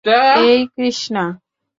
এই, 0.43 0.59
কৃষ্ণা! 0.75 1.23